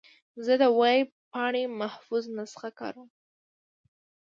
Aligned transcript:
زه 0.45 0.53
د 0.61 0.63
ویب 0.79 1.07
پاڼې 1.31 1.63
محفوظ 1.79 2.23
نسخه 2.37 2.69
کاروم. 2.79 3.09